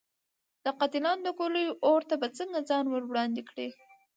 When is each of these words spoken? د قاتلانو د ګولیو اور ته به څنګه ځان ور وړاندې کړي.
د 0.63 0.65
قاتلانو 0.79 1.21
د 1.25 1.27
ګولیو 1.39 1.77
اور 1.87 2.01
ته 2.09 2.15
به 2.21 2.27
څنګه 2.37 2.59
ځان 2.69 2.85
ور 2.89 3.03
وړاندې 3.07 3.41
کړي. 3.49 3.67